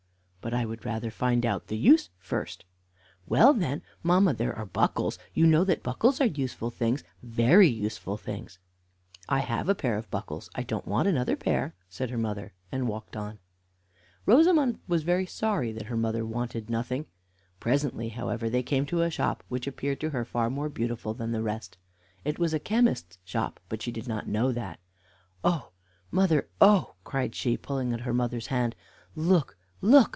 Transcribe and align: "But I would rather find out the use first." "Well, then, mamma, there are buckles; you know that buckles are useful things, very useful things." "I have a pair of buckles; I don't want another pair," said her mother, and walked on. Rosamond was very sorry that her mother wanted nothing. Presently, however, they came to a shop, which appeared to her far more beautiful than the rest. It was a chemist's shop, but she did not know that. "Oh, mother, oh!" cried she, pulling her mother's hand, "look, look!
"But 0.43 0.55
I 0.55 0.65
would 0.65 0.85
rather 0.85 1.11
find 1.11 1.45
out 1.45 1.67
the 1.67 1.77
use 1.77 2.09
first." 2.17 2.65
"Well, 3.27 3.53
then, 3.53 3.83
mamma, 4.01 4.33
there 4.33 4.55
are 4.55 4.65
buckles; 4.65 5.19
you 5.35 5.45
know 5.45 5.63
that 5.63 5.83
buckles 5.83 6.19
are 6.19 6.25
useful 6.25 6.71
things, 6.71 7.03
very 7.21 7.67
useful 7.67 8.17
things." 8.17 8.57
"I 9.29 9.41
have 9.41 9.69
a 9.69 9.75
pair 9.75 9.95
of 9.99 10.09
buckles; 10.09 10.49
I 10.55 10.63
don't 10.63 10.87
want 10.87 11.07
another 11.07 11.35
pair," 11.35 11.75
said 11.89 12.09
her 12.09 12.17
mother, 12.17 12.53
and 12.71 12.87
walked 12.87 13.15
on. 13.15 13.37
Rosamond 14.25 14.79
was 14.87 15.03
very 15.03 15.27
sorry 15.27 15.71
that 15.73 15.85
her 15.85 15.95
mother 15.95 16.25
wanted 16.25 16.71
nothing. 16.71 17.05
Presently, 17.59 18.09
however, 18.09 18.49
they 18.49 18.63
came 18.63 18.87
to 18.87 19.03
a 19.03 19.11
shop, 19.11 19.43
which 19.47 19.67
appeared 19.67 19.99
to 19.99 20.09
her 20.09 20.25
far 20.25 20.49
more 20.49 20.69
beautiful 20.69 21.13
than 21.13 21.33
the 21.33 21.43
rest. 21.43 21.77
It 22.25 22.39
was 22.39 22.51
a 22.51 22.59
chemist's 22.59 23.19
shop, 23.23 23.59
but 23.69 23.83
she 23.83 23.91
did 23.91 24.07
not 24.07 24.27
know 24.27 24.51
that. 24.53 24.79
"Oh, 25.43 25.69
mother, 26.09 26.49
oh!" 26.59 26.95
cried 27.03 27.35
she, 27.35 27.57
pulling 27.57 27.91
her 27.91 28.13
mother's 28.13 28.47
hand, 28.47 28.75
"look, 29.15 29.55
look! 29.81 30.07